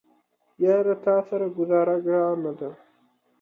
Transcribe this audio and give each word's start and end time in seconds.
یاره 0.63 0.95
تاسره 1.05 1.47
ګوزاره 1.55 1.95
ګرانه 2.05 2.51
ده 2.59 2.69